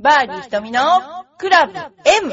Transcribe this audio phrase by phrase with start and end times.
[0.00, 0.80] バーディー瞳の
[1.38, 2.32] クラブ M!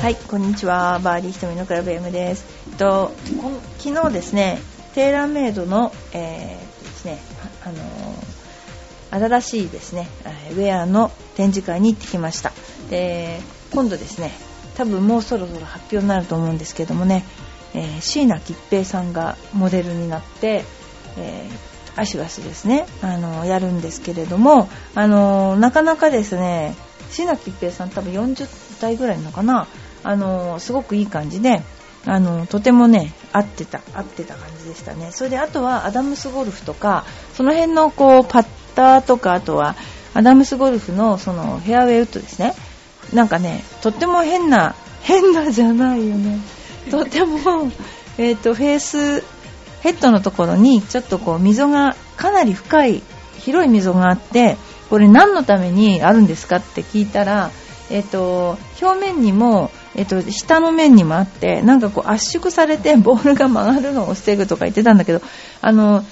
[0.00, 1.00] はい、こんにちは。
[1.00, 2.46] バーディー瞳のクラブ M です。
[2.70, 3.10] えっと、
[3.78, 4.60] 昨日ですね、
[4.94, 7.18] テーラーメイドの、えーですね、
[7.64, 7.74] あの
[9.10, 10.08] 新しいですね、
[10.52, 12.52] ウェアの展示会に行ってきました。
[12.88, 13.40] で、
[13.72, 14.32] 今度ですね、
[14.76, 17.24] 多分もうそろそろ発表になると思うんですけどもね、
[17.74, 20.64] えー椎名桔平さんがモデルになって、
[21.16, 26.76] えーアシュガスですね、あのやるんですけれども、あのなかなかですね、
[27.10, 29.66] 椎名桔平さん多分40代ぐらいなのかな、
[30.04, 31.62] あのすごくいい感じで、
[32.06, 37.04] あのとてもね合ってた合ってた感じでしたねそれであとはアダムスゴルフとか
[37.34, 38.46] その辺のこうパッ
[38.80, 39.76] ターとかあとは
[40.14, 42.54] アダムスゴルフのそのフェアウェイウッドですね。
[43.12, 46.38] なんかねとっても変な変なじゃないよね。
[46.90, 47.70] とても
[48.16, 49.22] えっ、とフェース
[49.82, 53.02] ヘッドのところにちょっとこう溝がかなり深い
[53.38, 54.56] 広い溝があって
[54.88, 57.50] これ何のためにあるんですかって聞いたら、
[57.90, 65.20] えっと表面にも、えっと下の面にもあってなんかこう圧縮されて ボールが曲がるのを防ぐとか言ってたんだけど
[65.60, 66.04] あの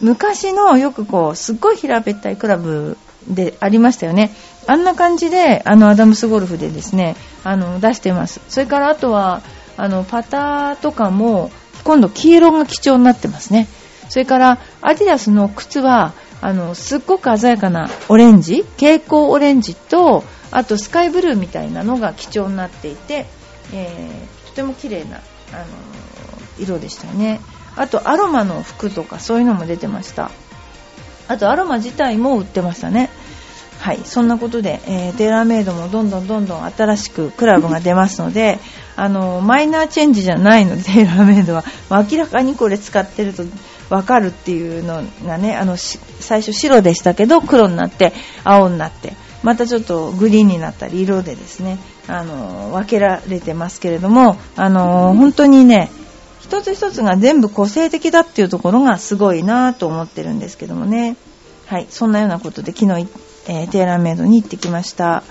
[0.00, 2.96] 昔のよくこうすっごい平べったいクラブ
[3.28, 4.32] でありましたよね。
[4.66, 8.40] あんな感じであのアダムスゴルフでですねあの出してます。
[8.48, 9.42] それからあとは
[9.76, 11.50] あのパターとかも
[11.84, 13.66] 今度黄色が基調になってますね。
[14.08, 16.12] それからアディダスの靴は
[16.44, 23.24] あのすっごく鮮やかなオレンジ蛍光オレンジとあとスカイブルーみたいなのが基調になっていて、
[23.72, 25.22] えーとても綺麗な、あの
[26.60, 27.40] 色でしたね。
[27.76, 30.30] あとアロマの服とかそういうのも出てました。
[31.28, 33.08] あとアロマ自体も売ってましたね。
[33.80, 38.58] はい、そんなことで、えーテーラーメイドもどんどんどんどん新しくクラブが出ますので、
[38.96, 43.44] あのマイナーチェンジじゃないので、テーラーメイドは、まあ明らかにこれ使ってると
[43.90, 48.12] わかるっていうのがね、あの最初白でしたけど黒になって
[48.44, 49.12] 青になって、
[49.42, 51.78] またちょっとグリーンになったり色でですね、
[52.08, 55.90] あの分けられてますけれども、あの本当にね、
[56.40, 61.16] 一つ一つが全部個性的だっていうところがすごいなと思ってるんですけどもね。
[61.66, 63.08] はい、そんなようなことで昨日、
[63.48, 65.22] えーテーラーメイドに行ってきました。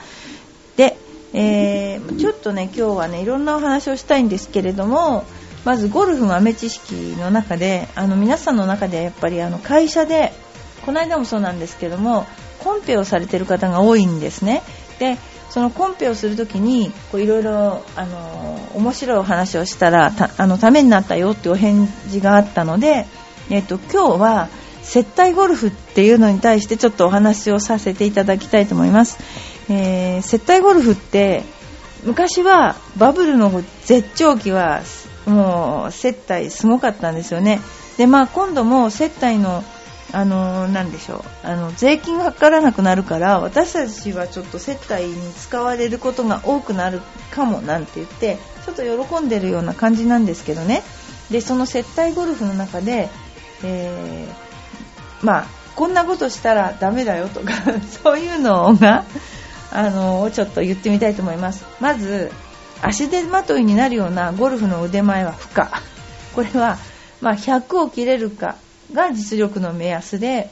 [0.76, 0.98] で、
[1.34, 5.26] えーちょっとね、今日はね、いろんなお話をしたいんですけれども、
[5.66, 10.34] まずゴルフ豆知識の中で、あの皆さんの中でやっぱりあの会社で、
[10.86, 12.26] この間もそうなんですけども、
[12.60, 14.62] コンペをされてる方が多いんですね。
[15.00, 15.18] で、
[15.50, 23.06] そのコンペをするときに、いろいろ、あの、面白いお話をしたら、たあの、ためになったよっていうお返事があったので、
[23.50, 24.50] えっと、今日は、
[24.82, 29.18] 接待ゴルフっていうのに対してちょっとお話をさせていただきたいと思います。
[29.70, 31.44] えー接待ゴルフって、
[32.04, 34.82] 昔はバブルの絶頂期は
[35.26, 37.62] もう接待すごかったんですよね。
[37.98, 39.64] で、まあ今度も接待の
[40.12, 41.48] あのなんでしょう。
[41.48, 47.02] あの税金がかからなくなるから私たちはちょっと接待に使われることが多くなる
[47.32, 50.84] かもなんて言ってちょっと喜んでるような感じなんですけどね。
[51.32, 53.10] でその接待ゴルフの中で、
[53.64, 54.54] えー
[55.26, 57.54] まあこんなことしたらダメだよとか
[58.04, 59.06] そういうのが
[59.72, 61.66] あのちょっと言ってみたいと思います。
[61.80, 62.32] まず
[62.84, 65.82] 足手まといになるようなゴルフの腕前は不可。
[66.36, 66.78] これは、
[67.22, 68.58] まあ、100を切れるか
[68.94, 70.50] が実力の目安で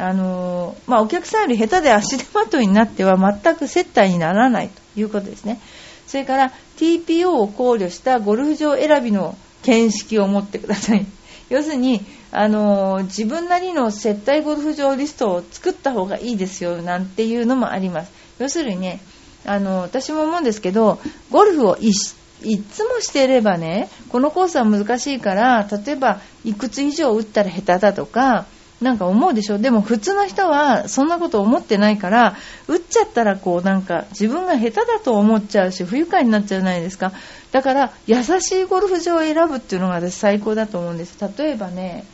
[0.00, 5.60] あのまあ、お客さんより下手で足手まといになっては全く接待にならないということですね。
[6.06, 11.06] それから TPO を考慮したゴルフ場選びの見識を持ってください。
[11.50, 12.02] 要するに、
[12.32, 18.10] あの自分なりの接待ゴルフ場リストを作った方がいいですよなんていうのもあります。
[18.38, 19.00] 要するにね
[19.46, 20.98] あの私も思うんですけど
[21.30, 28.46] ゴルフをいいつもしていればねこのコースは難しいから例えばいくつ以上打ったら下手だとか
[28.80, 29.58] なんか思うでしょ？
[29.58, 32.36] でも普通の人はそんなこと思ってないから
[32.66, 37.12] 打っちゃったらこうなんか自分が下手だと思っちゃうし不愉快になっちゃうじゃないですか。
[37.52, 41.18] だから優しいゴルフ場を選ぶっていうのが私最高だと思うんです。
[41.36, 42.06] 例えばね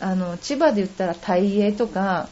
[0.00, 2.30] あの千葉で言ったら大英とか、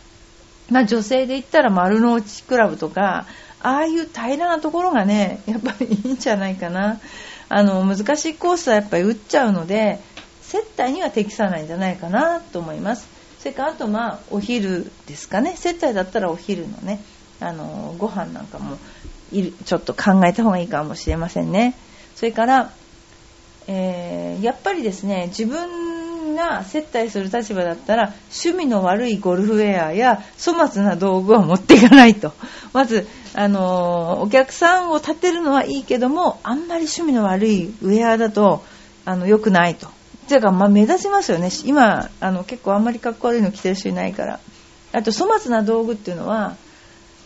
[0.70, 3.26] まあ、女性で言ったら丸の内クラブとか
[3.60, 7.00] ああいう平らなところがねやっぱりいいんじゃないかな。
[7.48, 10.00] あの難しいコースはやっぱり打っちゃうので
[10.42, 13.06] 接待には適さないんじゃないかなと思います。
[13.38, 15.54] それからあとまあお昼ですかね。
[15.56, 17.00] 接待だったらお昼のね
[17.40, 18.78] あのご飯なんかも
[19.32, 21.74] いるちょっと考えた方がいいかもしれませんね。
[22.16, 22.72] それから、
[23.66, 26.03] えーやっぱりですね自分
[26.34, 32.32] が接待する立場だったら趣味の悪いゴルフウェアや粗末な道具を持っていかないと。
[32.72, 38.64] まず、あのお客さんを立てるのはいいけどもあんまり趣味の悪いウェアだと
[39.04, 39.88] あの良くないと。
[40.28, 41.50] ていうか、まあ、目立ちますよね。
[41.64, 44.40] 今あの結構あんまりかっこ悪いの着てる人いないから。
[44.92, 46.56] あと粗末な道具っていうのは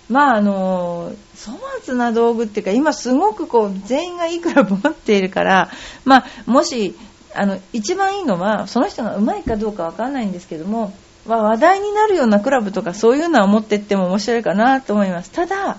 [0.08, 5.70] まああの粗末な道具っていうか今すごくこう全員がいくら持っているから
[6.04, 6.96] まあもし
[7.34, 10.94] あの一番いいのはその人がうまいかどうかわからないんですけども、
[11.26, 15.30] まあ、話題になるようなクラブとかそういうのは持ってっても面白いかなと思います。
[15.30, 15.78] ただ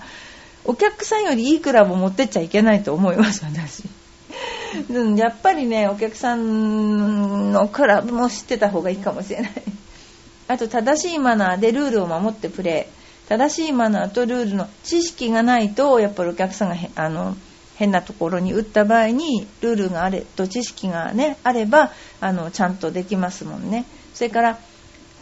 [0.64, 3.84] お客さんよりいいクラブを持ってっちゃいけないと思います私。
[5.16, 9.52] やっぱりねお客さんのクラブも知ってた方がいいかもしれない。
[10.48, 17.36] あと正しいマナーでルールを守ってプレー正しいマナーとルールの知識がないとやっぱりお客さんがあの
[17.80, 23.86] 変なところに打った場合にルールがあれと知識が、ね、あればあのちゃんとできますもんね。
[24.12, 24.58] それから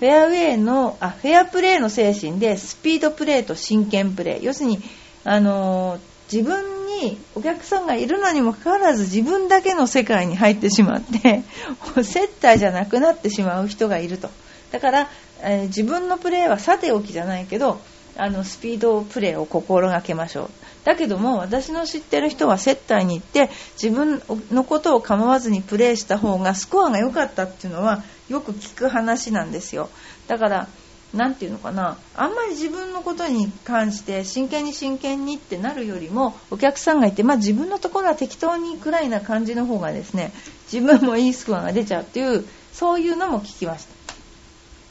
[0.01, 4.81] フェアウェイのあフェアプレーの精神でスピードプレーと真剣プレー要するに
[5.23, 6.01] あの
[6.33, 11.43] 自分にお客さんがいるのにもかかわらず自分だけの世界に入ってしまって
[12.03, 14.31] 接待じゃなくなってしまう人がいると
[14.73, 15.11] だから、
[15.43, 17.81] えー、自分のプレーはさておきじゃないけど
[18.19, 20.51] あのスピードプレーを心がけましょう。
[20.85, 23.51] だけども私の知ってる人は接待に行って
[23.81, 29.89] 自分のことを構わずにプレーした方がスコアが良かったっていうのはよく聞く話なんですよ。
[30.27, 30.69] だから
[31.15, 31.97] 何て言うのかな。
[32.17, 40.33] あんまり自分のことに関して真剣に真剣にってなるよりもお客さんがいて、まあ、自分のところは適当にくらいな感じの方がですね
[40.71, 44.15] 自分もいいスコアが出ちゃうっていうそういうのも聞きました。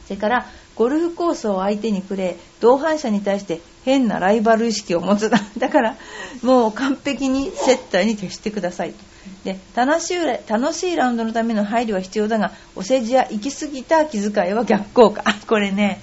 [0.05, 0.47] それから
[0.77, 5.29] ゴルフコースを相手にプレー同伴者に対して変なライバル意識を持つ。
[5.29, 5.95] だだから
[6.43, 8.97] もう完璧に接待に徹してくださいと。
[9.43, 15.23] で楽しい楽しいラウンドのための配慮は必要だがお世辞や行き過ぎた気遣いは逆効果。
[15.47, 16.01] これね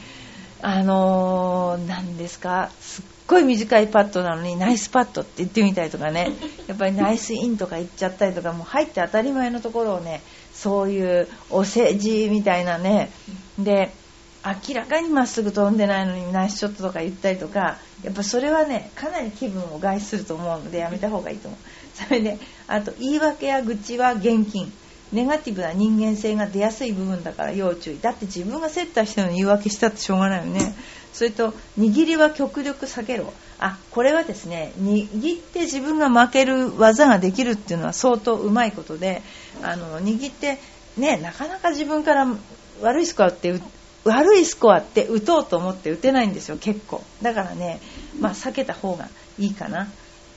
[0.63, 2.71] あのー、何ですか？
[2.81, 6.33] すっごい短いパットなのにナイスパットって言ってみたりとかね。
[6.67, 10.23] やっぱりナイスインとか言っちゃったりとかもう入って当たり前のところをね
[10.53, 13.11] そういうお世辞みたいなね。
[13.59, 13.93] で
[14.45, 21.61] 明らかにまっすぐ飛んでないのにナイスショットとか言ったりとかやっぱそれはねかなり気分を害すると思うのでやめた方がいいと思う。
[21.95, 24.73] それであと言い訳や愚痴は現金
[25.13, 28.01] ネガティブな人間性が出やすい部分だから要注意。
[28.01, 30.75] だって自分が接待したのに言い訳したってしょうがないよね。
[31.13, 33.33] それと握りは極力避けろ。
[33.61, 39.23] あこれはですね握って自分が負ける技ができるっていうのは相当うまいことで
[39.63, 40.59] あの握って
[40.99, 42.27] ねなかなか自分から
[42.83, 43.59] 悪いスコアって
[44.05, 47.03] 悪いスコアって打とうと思って打てないんですよ結構。
[47.23, 47.81] だからね、
[48.21, 49.09] まあ、避けた方が
[49.39, 49.89] いいかな、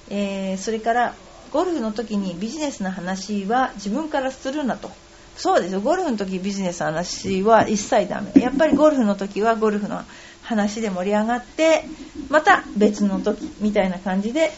[0.09, 1.15] えー、それから
[1.51, 4.91] ゴルフの時にビジネスの話は自分からするなと。
[5.37, 5.81] そうですよ。
[5.81, 8.41] ゴルフの時ビジネスの話は一切ダメ。
[8.41, 10.03] やっぱりゴルフの時はゴルフの
[10.41, 11.83] 話で盛り上がって
[12.29, 14.51] また別の時みたいな感じで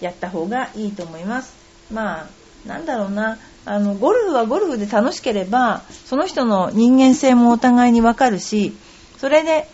[0.00, 1.54] やった方がいいと思います。
[1.90, 3.38] まあなんだろうな。
[3.66, 8.72] あのゴルフはゴルフで楽しければその人の人間性もお互いに分かるし
[9.18, 9.68] それで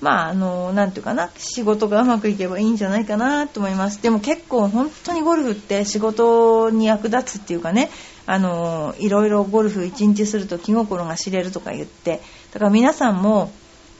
[0.00, 1.30] まああのなんていうかな。
[1.36, 4.02] 仕事がうまくいけばいいんじゃないかなと思います。
[4.02, 7.90] でも結構本当にゴルフって仕事に役立つっていうかね。
[8.26, 12.20] あのいろいろゴルフ1日すると気心が知れるとか言って。
[12.52, 13.52] だから皆さんも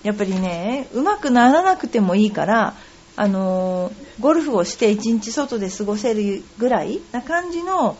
[0.03, 2.75] やっぱりねうまくならなくてもいいから
[3.15, 7.97] あのゴルフをして1日外で過ごせるぐらいな感じの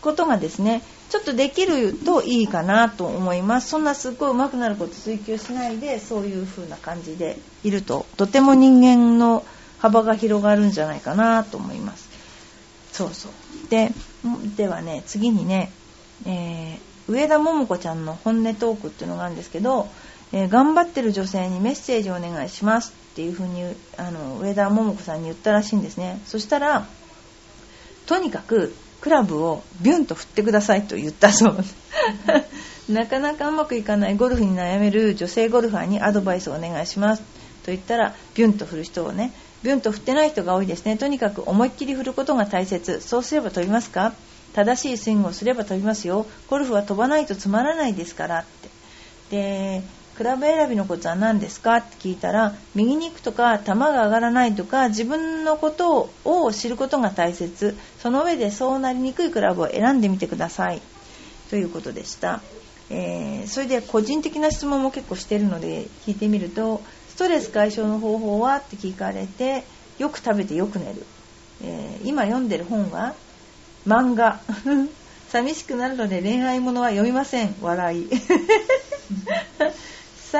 [0.00, 3.68] ことがですねちょっとできるといいかなと思います。
[3.68, 9.44] そんなすっごい上手くなること追求しないでそういう風な感じでいるととても人間の
[9.78, 12.08] 幅が広がるんじゃないかなと思います。
[12.92, 13.32] そうそう。
[13.70, 13.90] で
[14.56, 15.72] ではね次にね、
[16.26, 19.88] えー、上田桃子ちゃんの本音トークっていうのがあるんですけど、
[20.32, 23.64] えー、頑張ってる女性にメッセージをお願いしますっていう風に
[23.96, 26.20] あの上田桃子さんに言ったらしいんですね。
[26.26, 26.86] そしたら
[28.06, 31.64] とにかくクラブをビュンと振ってくださいと言ったそう。
[32.92, 34.16] なかなかうまくいかない。
[34.16, 37.26] ゴルフに悩める女性ゴルファーにアドバイスをお願いしますと
[37.66, 40.96] 言ったらビュンと振る人をねビュンと振ってない人が多いですね。
[40.96, 43.00] とにかく思いっきり振ることが大切。
[43.00, 44.12] そうすれば飛びますか？
[44.54, 46.26] 正しいスイングをすれば飛びますよ。
[46.48, 48.68] ゴルフは飛ばないとつまらないですからって。
[49.30, 49.82] で
[50.20, 51.76] クラブ選びのコツは何ですか？
[51.76, 57.74] って聞いたら右に行くとか球が上がらないとか自分のことを知ることが大切。
[58.02, 60.82] その上でそうなりにくいクラブを選んでみてください。
[61.48, 62.42] ということでした、
[62.90, 68.56] えー、それで個人的な質問も結構してるので聞いてみるとストレス解消の方法は？
[68.56, 69.64] って聞かれて
[69.98, 71.02] よく食べてよく寝る、
[71.64, 73.14] えー、今読んでる本は
[73.86, 74.38] 漫画。
[75.30, 77.54] 寂しくなるので恋愛ものは読みません。
[77.62, 78.08] 笑い。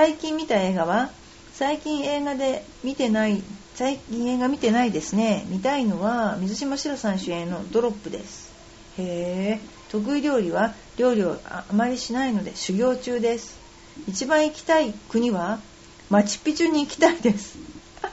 [0.00, 1.10] 最近見た映画は
[1.52, 3.42] 最近映画で見てない
[3.74, 8.50] 最近映画見てないですね見たいのは水島しろさん主演のドロップです。
[8.96, 13.60] へえ得意料理は料理をあまりしないので修行中です。
[14.08, 15.60] 一番行きたい国は
[16.08, 17.58] マチュピチュに行きたいです。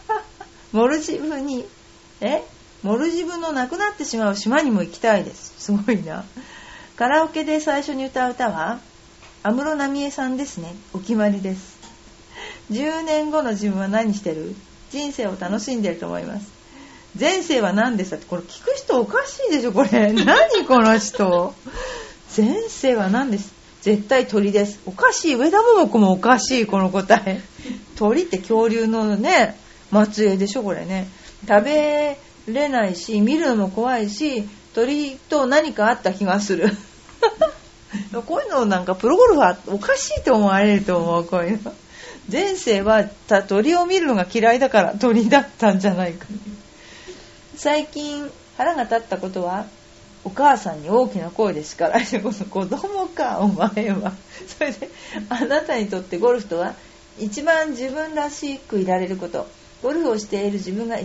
[0.74, 1.66] モルジブに
[2.20, 2.44] え？
[2.84, 5.54] モルジブのなくなってしまう島にも行きたいです。
[5.58, 6.26] すごいな。
[6.98, 8.82] カラオケで最初に歌う歌は
[9.44, 10.76] 安室奈美恵さんですね。
[10.94, 11.77] お決まりです。
[12.72, 14.56] 10年後の自分は何してる？
[14.92, 16.52] 人生を楽しんでると思います。
[17.20, 18.26] 前世は何ですかって？
[18.26, 20.12] これ聞く人おかしいでしょこれ。
[20.14, 21.54] 何この人？
[22.36, 23.54] 前世は何です？
[23.82, 24.80] 絶対鳥です。
[24.86, 25.36] おかしい。
[25.36, 27.42] 上田桃子もおかしいこの答え。
[27.96, 29.58] 鳥って恐竜のね
[30.14, 31.08] 末裔でしょこれね。
[31.48, 36.70] 食べれないし見るのも怖いし鳥と何かあった気がする。
[38.28, 41.74] こういうのなんかプロゴルファーおかしいと思われると思うこういうの
[42.32, 43.06] 前世は
[43.48, 46.26] 鳥を見るのが嫌いだから鳥だったんじゃないか。
[47.56, 49.66] 最近腹が立ったことは
[50.24, 54.14] お母さんに大きな声で叱られること子供かお前は
[54.58, 54.90] それで
[55.30, 56.76] あなたにとってゴルフとは
[57.18, 59.48] 一番自分らしくいられること。
[59.84, 60.98] ゴルフをしている自分が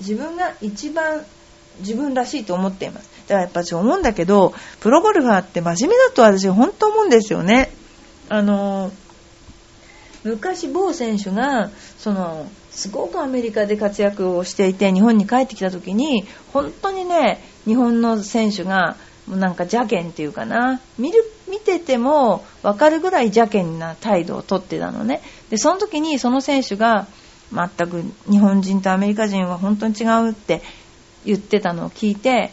[0.00, 1.24] 自分が一番
[1.80, 3.10] 自分らしいと思っています。
[3.26, 7.70] だからやっぱり思うんだけどプロゴルファーって真面目だと私本当思うんですよね。
[8.28, 8.90] あの
[10.24, 18.96] 昔某選手がそのすごくアメリカで活躍をしていて日本に帰ってきた時に本当にね日本の選手が
[19.28, 25.20] なんか邪険っていうかな見る見てても分かるぐらい邪険な態度をとってたのね。
[25.50, 27.06] でその時にその選手が
[27.52, 30.62] 全く日本人とアメリカ人は本当に違うって
[31.24, 32.52] 言ってたのを聞いて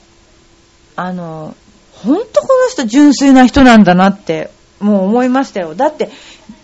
[0.96, 1.56] あの
[1.94, 5.76] 本当この人純粋な人なんだなってもう思いましたよ。
[5.76, 6.10] だって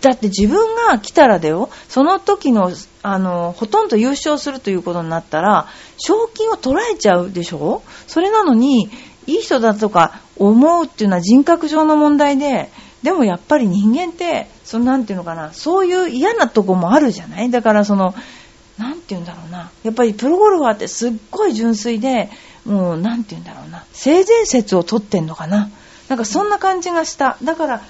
[0.00, 1.70] だって自分が来たらだよ。
[1.88, 2.70] その時の
[3.02, 5.68] あのほとんど優勝するということになったら
[5.98, 7.82] 賞金を取られちゃうでしょ？
[8.06, 8.90] それなのに
[9.26, 12.70] いい人だとか思うっていうのは人格上の問題で
[13.02, 17.50] でもやっぱり人間ってそのなんていうのかなそういう嫌なとこもあるじゃない？
[17.50, 18.14] だからその
[18.78, 19.70] なんて言うんだろうな。
[19.84, 22.30] やっぱりプロゴルファーってすっごい純粋で
[22.64, 23.84] もうなんて言うんだろうな。
[23.92, 25.70] 性善説を取ってんのかな。
[26.08, 27.38] なんかそんな感じがした。
[27.42, 27.82] だから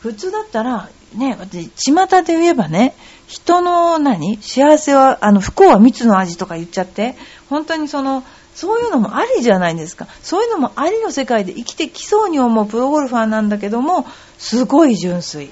[0.00, 2.94] 普通だったらね、私巷で言えばね、
[3.26, 7.16] 人の何幸せは、あの、不幸は蜜の味とか言っちゃって、
[7.48, 10.06] 本当にその、そういうのもありじゃないですか。
[10.22, 14.06] そういうのもありの世界で生きてきそうに思うプロゴルファーなんだけども、
[14.38, 15.50] すごい純粋。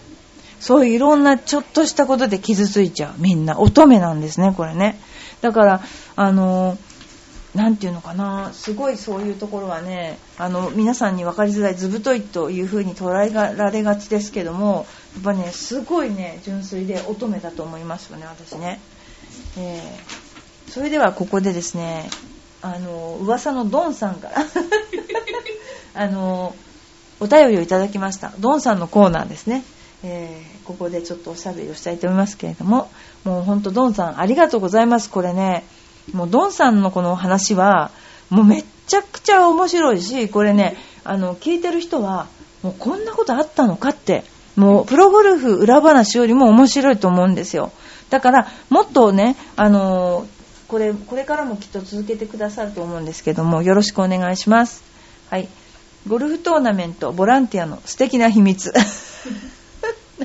[0.61, 3.14] そういういろんなちょっとしたことで傷ついちゃう。
[3.19, 3.59] みんな。
[3.59, 5.00] 乙女なんですね、これね。
[5.40, 5.81] だから、
[6.17, 6.88] あのー
[7.59, 14.87] 何て言うのかなすごいそういうところはねあの皆さんに分かりづらい図太いというふうに捉えられがちですけども
[15.17, 18.81] やっぱねすごいね純粋で乙女だと思いますよね私ね、
[19.59, 22.09] えー、それではここでですね
[22.62, 24.47] あの噂のドンさんから
[25.95, 26.55] あの
[27.21, 28.33] お便りをいただきました。
[28.38, 29.65] ドンさんのコーナーですね。
[30.05, 32.88] えー、ここでちょっとおしゃべりをしたいと思いますけれども
[33.25, 35.65] もうほんとドンさんありがとうございますこれね。
[36.12, 37.91] もうドンさんのこの話は
[38.31, 42.27] もうめっちゃくちゃ面白いしこれねあの聞いてる人は
[42.62, 44.25] もうこんなことあったのかって
[44.57, 47.71] もうプロゴルフ裏話よりも面白いと思うんですよ。
[48.11, 50.27] だからもっとねあの
[50.67, 54.83] これこれからもきっと続けてくださると思うんですけどもよろしくお願いします。
[55.31, 55.49] はい。
[56.07, 58.73] ゴルフトーナメントボランティアの素敵な秘密。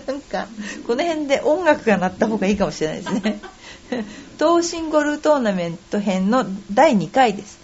[0.08, 0.48] なんか
[0.88, 3.40] この辺で音楽が鳴った方がいいかもしれないですね。
[4.38, 7.60] 東進ゴルフトーナメント編の第2回です。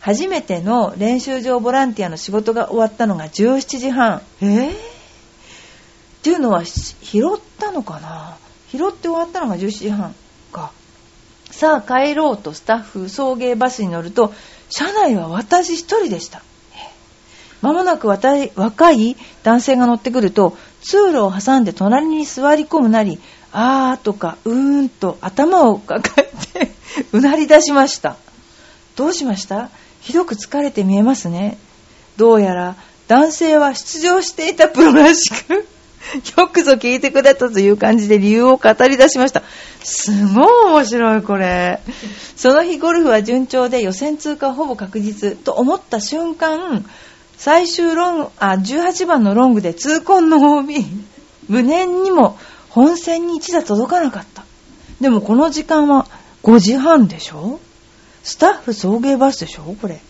[0.00, 4.20] 初めての練習場ボランティアの仕事が終わったのが17時半。
[4.42, 4.76] えー、っ
[6.22, 6.92] ていうのは拾
[7.36, 8.36] ったのかな？
[8.70, 10.14] 拾って終わったのが17時半
[10.52, 10.72] か。
[11.50, 14.34] さあ帰ろうとスタッフ送迎バスに乗ると
[14.68, 16.42] 車内は私一人でした。
[17.62, 23.18] まもなく若い男性が乗ってくると通路を挟んで隣に座り込むなり
[23.56, 26.70] あーとかうーんと頭を抱えて
[27.12, 28.16] うなり出しました。
[28.96, 29.70] どうしました？
[30.00, 31.56] ひどく疲れて見えますね。
[32.16, 32.76] どうやら
[33.08, 35.66] 男性は出場していたプロらしく、
[36.38, 39.42] よくぞ聞いてくれたという感じで理由を語り出しました。
[39.82, 41.80] すごい面白いこれ。
[42.36, 46.84] その日ゴルフは順調で予選通過ほぼ確実と思った瞬間、
[47.36, 50.86] 最終ロング、あ、18番のロングで痛恨の OB、
[51.48, 52.38] 無念にも
[52.74, 54.44] 本線に1打届かなかった。
[55.00, 56.08] でもこの時間は
[56.42, 57.60] 5時半でしょ？
[58.24, 59.76] スタッフ送迎バスでしょ？
[59.80, 60.00] これ。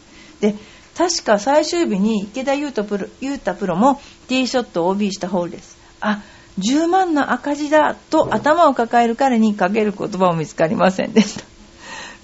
[0.41, 0.55] で、
[0.97, 5.77] 確か最終日に池田優太プロ優太プロもティーショットを OB したホールです。
[6.01, 6.23] あ、
[6.59, 11.45] 10万の赤字だと頭を抱える彼にかける言葉も見つかりませんでした。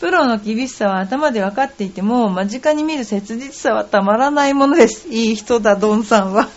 [0.00, 5.06] プロの厳しさは頭で分かっていても、間近に見る切実さはたまらないものです。
[5.08, 6.48] いい人だ、ドンさんは。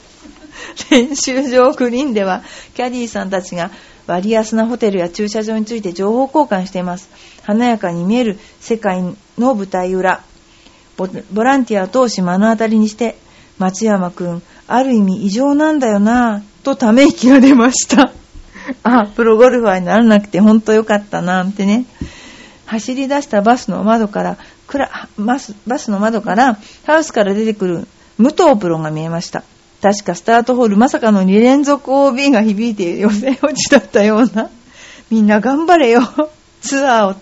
[0.90, 2.44] 練習場グリーンでは、
[2.76, 3.72] キャディーさんたちが
[4.08, 7.10] 割安なホテルや駐車場について情報交換しています。
[7.44, 9.02] 華やかに見える世界
[9.38, 10.24] の舞台裏。
[10.98, 13.16] ボランティアを通し目の当たりにして、
[13.58, 18.12] 松山くん、ある意味異常なんだよなぁ、とため息が出ました。
[18.84, 21.86] あ、プロゴルファーにならなくてほんとよかったなってね。
[22.66, 24.38] 走り出したバスの窓から、
[25.18, 29.44] バスバスの窓から、ハウスから出てくる武藤プロが見えました。
[29.84, 34.50] 確かスタートホールまさかの2連続 OB が響いて予選落ちだったような。
[35.12, 36.02] みんな頑張れよ。
[36.64, 37.16] ツアーを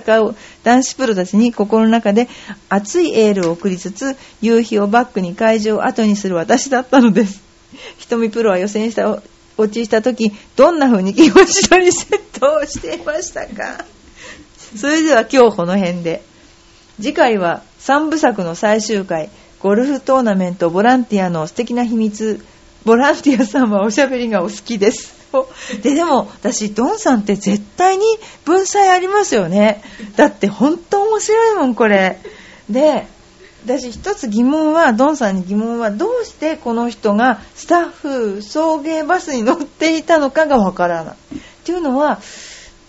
[0.00, 2.28] 戦う男子プロたちに心の中で
[2.68, 7.40] 熱いエールを送りつつ、夕日をバックに会場を後にする私だったのです。
[7.98, 9.20] 瞳プロは予選した
[9.56, 13.84] 落ちした時、どんな風に気持ちのリセットをしていましたか？
[14.78, 16.22] それでは今日この辺で。
[17.00, 19.28] 次回は3部作の最終回、
[19.64, 22.44] ゴルフトーナメントボランティアの素敵な秘密。
[22.84, 25.14] ボランティアさんはおしゃべりがお好きです。
[25.82, 28.04] で、でも私、ドンさんって絶対に
[28.44, 29.82] 文才ありますよね。
[30.16, 32.18] だって本当面白いもん、これ。
[32.68, 33.06] で、
[33.64, 41.14] 私一つ疑問は、ドンさんに疑問は、どうしてこの人がスタッフ送迎バスに乗っていたのかがわからない。
[41.14, 42.20] っていうのは、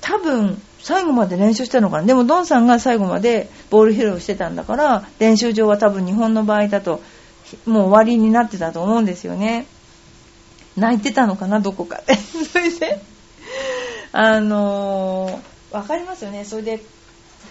[0.01, 2.03] 多分、最後まで練習したのかな。
[2.05, 7.01] でもドンさんが最後までボール拾いをしてたんだから練習場は多分日本の場合だと
[7.65, 9.65] もう終わりになってたと思うんですよね。
[10.77, 12.13] 泣いてたのかなどこかで。
[12.45, 13.01] それで
[14.11, 16.45] あのー、分かりますよね。
[16.45, 16.83] それで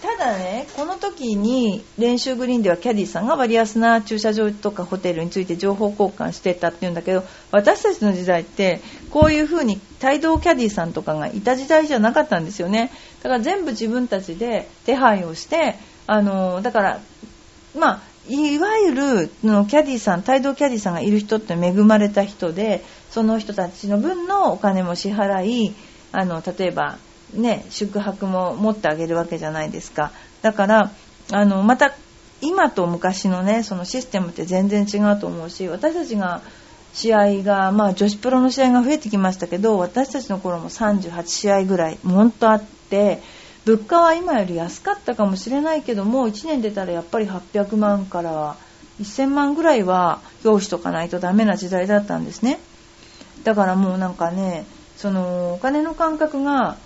[0.05, 12.91] ただね、この時に練習グリーンではキャディーさんが割安な駐車場とかホテルについて情報交換してたっていうんだけど私たちの時代ってこういう風に帯同キャディーさんとかがいた時代じゃなかったんですよね。
[13.23, 15.73] だから全部自分たちで手配をして
[16.05, 16.99] あのだから
[17.75, 25.73] まあいわゆるのキャディーさん帯同キャディーさんがいる人って恵まれた人でその人たちの分のお金も支払い
[26.11, 26.99] あの例えば
[27.35, 30.11] ね、宿泊も持ってあげるわけじゃないですか。
[30.41, 30.91] だから、
[31.31, 31.93] あの、また、
[32.41, 36.41] 今と昔のね、そのシステムって全然違うと思うし、私たちが
[36.93, 43.21] 試合が、まあ女子プロの試合が増えてきましたけど、私たちの頃も38試合ぐらい、本当あって、
[43.65, 48.55] 物価は今より安かったかもしれないけども、1年出たらやっぱり800万から
[49.01, 52.59] 1000万ぐらいは用意しとかないとダメな時代だったんですね。
[53.43, 54.65] だからもうなんかね、
[54.97, 56.77] そのお金の感覚が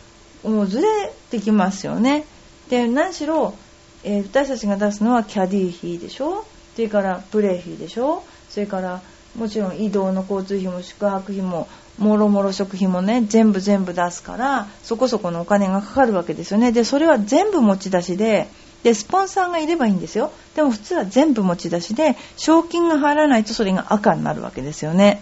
[0.44, 0.88] もうずれ
[1.30, 2.26] てきますよね。
[2.70, 3.56] で何しろ、
[4.04, 6.46] えー、私たちが出すのはキャディー費でしょ？
[6.76, 8.24] それからプレー費でしょ？
[8.50, 9.02] それから
[9.36, 16.72] もちろん移動の交通費も宿泊費ももろもろ食費もね全部全部出すからそこそこのお金がかかるわけですよね。
[16.72, 18.48] でそれは全部持ち出しで
[18.84, 20.32] でスポンサーがいればいいんですよ。
[20.56, 25.22] でも普通は全部持ち出しで賞金が入らないとそれが赤になるわけですよね。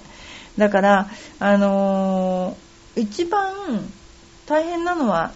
[0.57, 3.51] だからあのー、一番
[4.47, 5.33] 大変なのは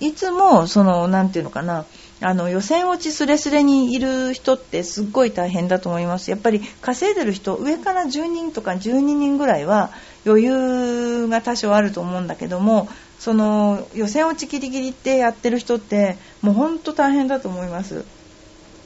[0.00, 1.84] いつもその何て言うのかな
[2.20, 6.30] あの予選落ちすれすれにいる人ってすっごい大変だと思います。
[6.30, 9.90] やっぱり稼いでる人上から10人とか12人ぐらいは
[10.24, 18.04] 余裕が多少あると思うんだけどもその予選落ちギリギリってやってる人ってもう本当大変だと思います。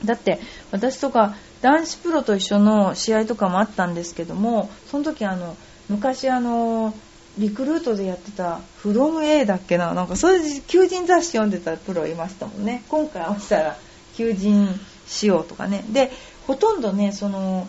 [0.05, 5.57] だって私とか男子プロと一緒の試合とかもあったんですけどもその時あの
[5.89, 6.95] 昔あの
[7.39, 9.95] リクルートでやってた「フロム A だっけな？
[9.95, 12.83] なんかそれで求人雑誌読んでたプロいましたもんね。
[12.89, 13.77] 今回落ちたら
[14.17, 14.69] 求人
[15.07, 15.85] しようとかね。
[15.91, 16.11] で
[16.47, 17.67] ほとんどねその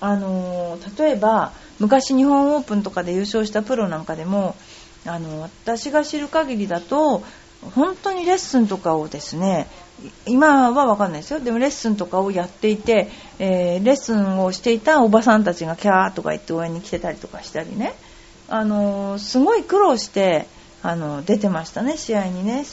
[0.00, 4.56] あの例えば昔日本オープンとかで優勝したプロなんかでも
[5.06, 7.22] あの私が知る限りだと
[7.74, 9.68] 本当にレッスンとかをですね
[10.26, 11.40] 今は分かんないですよ。
[11.40, 17.94] でもレッスンとかをやっていて、えー、レッスンをしていたおばさんたちがキャーとか言って応援に来てたりとかしたりね。
[18.52, 20.46] あのすごい苦労して
[20.82, 22.66] あの出てましたね、試合にね。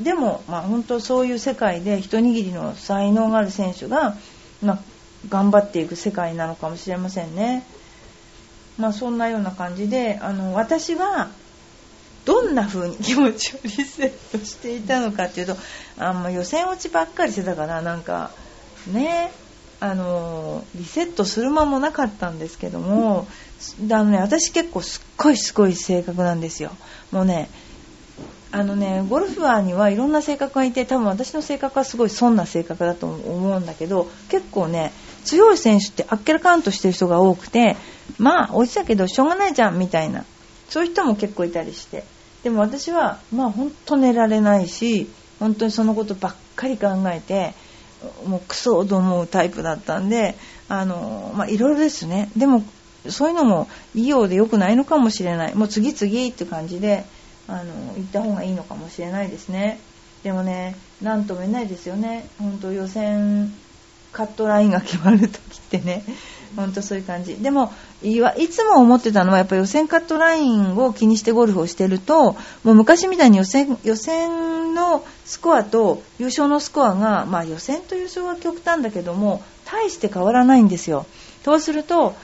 [0.00, 4.16] でも、まあ、本当そういう世界で一握りの才能がある選手が、
[4.62, 4.78] まあ、
[5.28, 7.64] 頑張っていく世界なのかもしれませんね。
[8.78, 11.30] まあ、そんなような感じであの私は
[12.24, 15.56] どんな風に 気持ちをリセットしていたのかっていうと
[15.98, 18.30] あんま予選落ちばっかりしてたからなんか
[18.86, 19.32] ね
[19.80, 23.26] あのリセットする間もなかったんですけども
[23.90, 26.70] あの、ね、私結構すっごいすごい性格なんですよ。
[27.12, 27.48] もうね
[28.52, 34.92] あのねゴルファーにはいろんな性格がいて多分私の性格はすごい損な性格だと思うんだけど結構ね
[35.24, 37.76] 強い選手ってあっけらかんとしてる人が多くて
[38.18, 40.24] まあ落ちたけどしょうがないじゃんみたいな。
[40.70, 42.04] そういう人も結構いたりして。
[42.44, 47.54] でも私はまあ本当寝られないし本当にそのことばっかり考えて
[48.24, 50.36] もうクソと思うタイプだったんで
[50.68, 52.30] あのまあいろいろですね。
[52.36, 52.64] でも
[53.08, 55.54] そういうのもいいようで良くないのかもしれない。
[55.54, 57.04] もう次々って感じで
[57.48, 59.80] あの行った方がいいのかもしれないですね。
[60.22, 62.28] でもね何とも言えないですよね。
[62.38, 63.52] 本当予選
[64.12, 66.04] カットラインが決まる時ってね。
[66.56, 67.36] 本当そういう感じ。
[67.36, 72.32] でもいつも思ってたのはやっぱ予選カットラインを気にしてゴルフをしてると
[72.64, 81.06] もう昔みたいに予選予選のスコアと優勝のスコアが、まあ、予選と優勝は極端だけども大して変わらないんですよ。
[81.44, 82.14] そうすると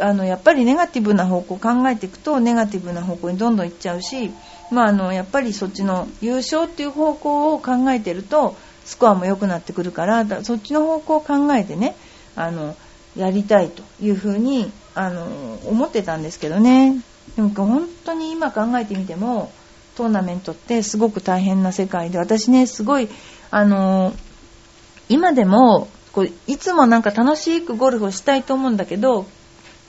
[0.00, 4.30] あのやっぱりネガティブな方向を考えていくとネガティブな方向にどんどん行っちゃうし、
[4.70, 11.94] まあ、あのやっぱりそっちの優勝っていう方向を考えてるとスコアも良くなってくるからそっちの方向を考えてね
[12.36, 12.76] あの
[13.16, 15.24] やりたいというふうにあの
[15.66, 17.00] 思ってたんですけどね。
[17.36, 19.52] でも本当に今考えてみても
[19.96, 23.08] トーナメントってすごく大変な世界で私ねすごい
[23.50, 24.12] あの
[25.08, 29.26] 今でもこういつもなんか楽しくゴルフをしたいと思うんだけど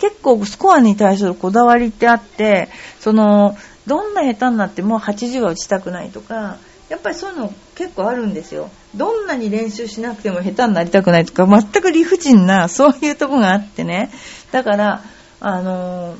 [0.02, 6.58] 結構スコアに対するこだわりってあってそのどんな下手になっても80は打ちたくないとか
[6.90, 8.70] やっぱりそういうの結構あるんですよ。
[8.96, 14.12] どんなに練習しなくても下手になりたくないとか全く理不尽なそういうとこがあってね。
[14.52, 15.04] だから
[15.40, 16.16] あの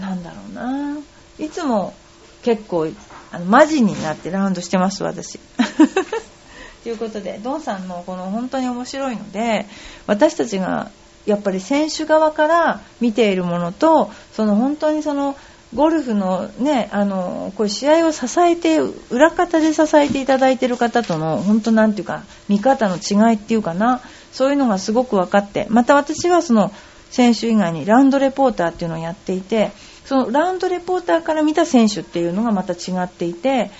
[0.00, 0.96] なんだろうな。
[1.38, 1.94] いつも
[2.42, 2.88] 結構
[3.30, 5.38] あのマジになってラウンドしてます私。
[6.82, 9.66] ということでドンさんのこの本当に面白いので
[10.06, 10.90] 私たちが
[11.26, 15.36] やっぱり選手側から見ているものとその本当にその
[15.74, 18.78] ゴルフのね、あの、こう試合を支えて、
[19.10, 24.00] 裏方で支えていただいている方との、本当なんていうか、見方の違いっていうかな、
[24.32, 26.72] そういうのがすごく分かって、また私はその、
[27.10, 29.72] 選手以外にラウンドレポーターっていうのをやっていて、
[30.04, 33.70] そのラウンドレポーターから見た選手っていうのがまた違っていて、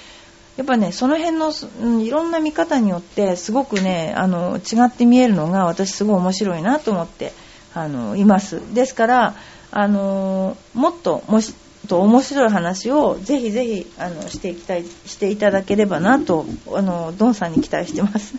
[0.57, 7.33] やっぱね、その辺の、うん、いろんな見方によって、すごくね、あの、違って見えるのが、私すごい面白いなと思って、
[7.75, 8.63] あの、います。
[8.75, 9.35] ですから、
[9.71, 11.55] あの、もっと、もし、
[11.87, 18.35] と面白い話をぜひぜひあのしていきたいしていただければなとあのドンさんに期待してます。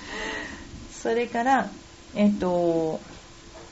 [1.02, 1.70] それから
[2.14, 3.00] えっと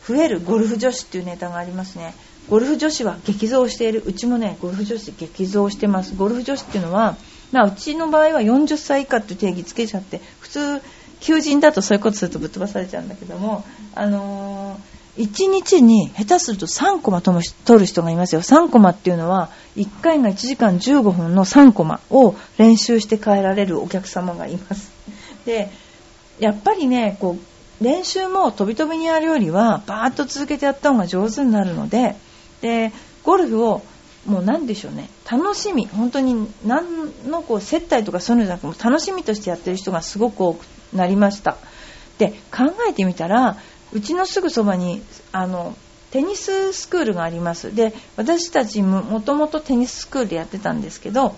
[0.06, 2.14] 増えるゴルフ女子っていうネタがありますね。
[2.48, 4.02] ゴルフ女子は激増している。
[4.04, 6.14] うちもねゴルフ女子激増してます。
[6.16, 7.16] ゴルフ女子っていうのは
[7.52, 10.82] まあ、うちの場合は40歳以下って定義つけちゃって普通
[11.20, 17.42] 求人だとそういうことするとぶっ飛ばされちゃうんだけどもあのー1日に下手すると3コマ取
[17.80, 18.40] る人がいますよ。
[18.40, 24.90] 3コマっていうのは1回が1時間15分の3コマを練習して帰られるお客様がいます。
[25.44, 25.70] で、
[26.38, 32.16] やっぱりね、こう、練習も飛び飛びにやるよりはバーッと続けてやった方が上手になるので、
[32.62, 33.82] で、ゴルフを
[34.26, 41.56] もう何でしょうね、楽しみ、本当に何のこう接待とかそういうのじゃなくて楽しみとしてやってる人がすごく多くなりました。
[42.18, 43.56] で、考えてみたら、
[43.92, 45.76] うちのすぐそばにあの
[46.10, 47.74] テニススクールがあります。
[47.74, 51.36] で私たちももともとテニススクールでやってたんですけど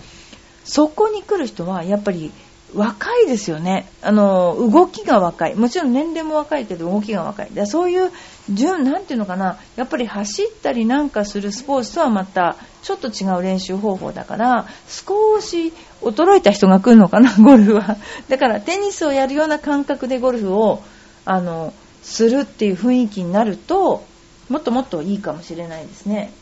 [0.65, 2.33] そこに来る人はやっぱり
[2.75, 3.89] 若いですよね。
[4.03, 5.55] あの動きが若い。
[5.55, 7.51] もちろん年齢も若いけど動きが若い。
[7.51, 8.11] でそういう
[8.49, 9.59] 何ていうのかな。
[9.77, 17.97] やっぱり走ったりなんかするスポーツとはまたちょっと違う練習方法だから少し衰えた人が来るのかな ゴルフは。
[18.29, 20.83] だからテニスをやるような感覚でゴルフを
[21.25, 24.05] あのするっていう雰囲気になると
[24.49, 26.33] もっともっといいかもしれないですね。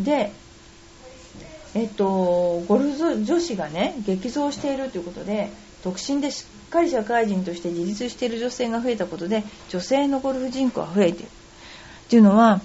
[0.00, 0.32] で
[1.74, 5.50] えっとゴルフ女子がね激増しているということで
[5.84, 11.28] 独身でしっかり社会人として自立している女性が増えたことで女性のゴルフ人口が増えている。
[11.28, 11.28] っ
[12.08, 12.60] ていうのは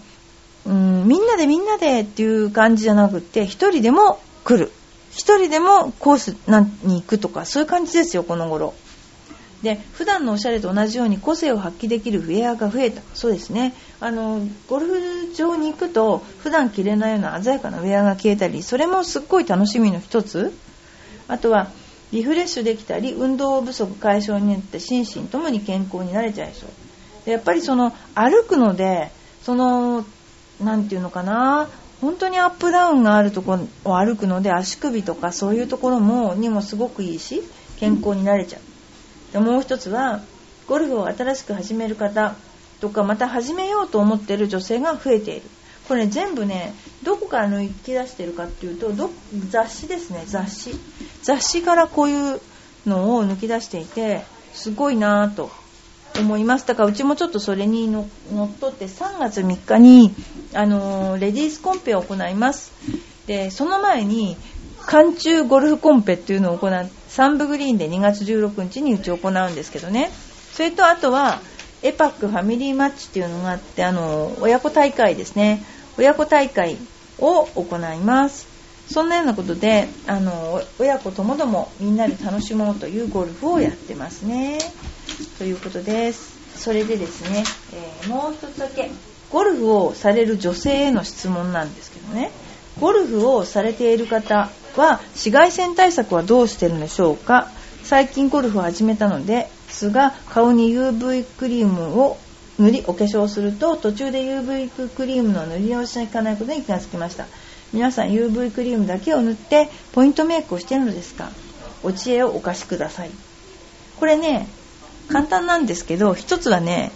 [0.65, 4.71] うんみんなでみんなでっていう感じじゃなくって1人でも来る。
[5.11, 6.37] 1人でもコース
[6.83, 8.73] に行くとかそういう感じですよこの頃。
[9.63, 13.01] で普段のおしゃれと同じように個性を発揮できるウェアが増えた。
[13.13, 13.73] そうですね。
[13.99, 20.53] あのゴルフ場に行くと普段着れないような鮮やかなウェアが消えたりそれもすっごい楽しみの一つ。
[21.27, 21.69] あとは
[22.11, 26.69] リフレッシュできたり運動不足解消によって心身ともに健康になれちゃいそう。
[27.25, 29.11] でやっぱりその歩くので
[29.43, 30.05] その
[30.59, 31.69] 何て言うのかな
[32.01, 37.43] 本当にアップダウンがあるところを歩くので足首とかそういうところもにもすごくいいし
[37.79, 38.61] 健康になれちゃう。
[39.33, 40.21] でもう一つは
[40.67, 42.35] ゴルフを新しく始める方
[42.79, 45.41] とかまた始めようと思っている女性が増えている。
[45.87, 48.91] これ、全部ねどこから抜き出してるかっていうと
[49.49, 50.71] 雑誌ですね雑誌。
[51.23, 52.41] 雑誌からこういう
[52.85, 55.51] のを抜き出していてすごいなぁと
[56.19, 56.67] 思います。
[56.67, 60.13] だからうちもちょっとそれにのっとって3月3日に
[60.53, 62.71] あのレディースコンペを行います。
[63.27, 64.37] でその前に
[64.79, 70.09] 寒中ゴルフコンペっていうのを行うサンブグリーンで2月16日にうち行うんですけどね。
[70.53, 71.41] それとあとは
[71.81, 75.63] エパックファミリーマッチっていうのがあってあの親子大会ですね。
[75.97, 76.77] 親子大会
[77.19, 78.58] を行います。
[78.91, 84.57] そんなようなことであの親子ともどもみんなで楽しもうというゴルフをやってますね。
[85.37, 86.39] ということです。
[86.57, 88.89] それでですね、えー、もう一つだけ
[89.31, 92.31] ゴルフをされる女性への質問なんですけどね。
[92.79, 97.49] ゴルフをされている方は紫外線対策はどうしてるんでしょうか。
[97.83, 102.17] 最近ゴルフを始めたのですが顔に UV クリームを
[102.59, 107.25] 塗りお化粧すると途中で UV クリームの塗り直しにいかないことに気がつきました。
[107.73, 111.29] 皆さん UV クリームだけを塗ってポイントメイクをしてるのですか？
[111.83, 113.11] お知恵をお貸しください。
[113.99, 114.47] これね
[115.09, 116.91] 簡単なんですけど一つはね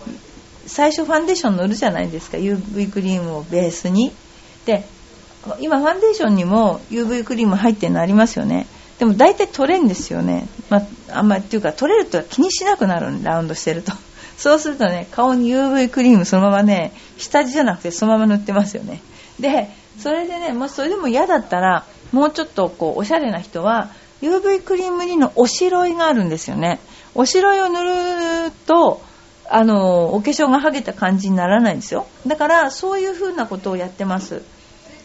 [0.66, 4.12] 最初ファンデーション塗るじゃないですか UV クリームをベースに。
[4.66, 4.84] で
[5.60, 8.66] 今ファンデーションにも UV クリーム入ってるのありますよね。
[8.98, 13.92] でも大体取れんですよね、まあ、あんまりっていうか取れると気にしなくなるラウンドしてると。
[14.38, 19.02] そうするとね顔に UV クリームそのままね下地じゃなくてそのまま塗ってますよね。
[19.40, 23.90] でそれでねもうそれでも嫌だったらもうちょっとこうおしゃれな人は
[24.22, 26.80] UV クリームにのおしろいがあるんですよね。
[27.14, 27.84] おしろいを塗
[28.48, 29.02] ると
[29.50, 32.08] あのお化粧が剥げた感じにならないんですよ。
[32.26, 34.42] だからそういう風なことをやってます。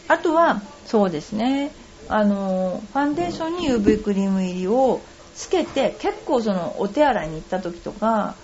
[0.07, 1.73] あとはそうですね。
[2.09, 5.01] あのファンデーションに UV クリーム入りを
[5.35, 8.35] つけて結構そのお手洗いに行った時とか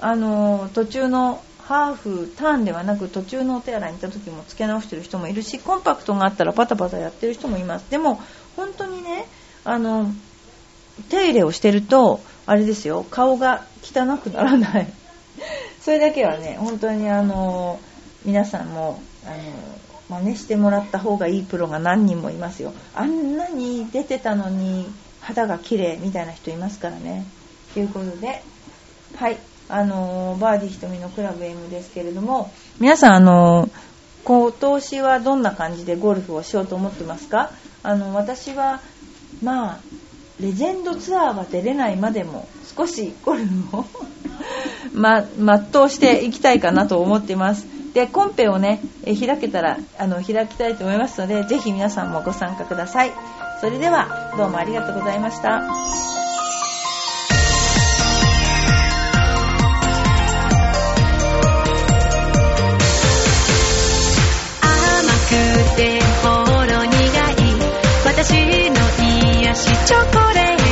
[0.00, 7.90] あの途中のハーフターンではなく途中のお手洗いに行った時もつけ直してる人もいるしコンパクトがあったらパタパタやってる人もいます。
[7.90, 8.20] でも
[8.56, 9.26] 本当にね
[9.64, 10.12] あの
[11.08, 14.92] 手入れをしてるとあれですよ顔が汚くならない。
[15.80, 17.80] それだけはね本当にあの
[18.26, 19.30] 皆さんもあ
[20.10, 22.74] の真似してもらった方がいいプロが何人もいますよ。
[22.94, 24.86] あんなに出てたのに
[25.20, 27.24] 肌が綺麗みたいな人いますからね。
[27.72, 28.42] ということで
[29.16, 29.38] はい。
[29.68, 33.68] あのバーディー瞳のクラブ M ですけれども皆さんあの
[34.24, 37.50] 今年はどんな感じでゴルフをしようと思ってますか？
[37.82, 38.80] あの私は
[39.42, 39.78] まあ
[40.40, 43.84] レジェンドツアーは出れないまでも少しゴルフを
[44.94, 47.66] ま、全うしていきたいかなと思っています。
[47.94, 53.12] で、コンペをね、開けたら、あの、開きたいと思いますので、ぜひ皆さんもご参加ください。
[53.60, 56.23] それでは、どうもありがとうございました。
[65.76, 66.28] てほ
[66.66, 66.94] ろ苦
[67.30, 67.54] い。
[68.04, 68.76] 私の
[69.42, 70.63] 癒しチョコレート。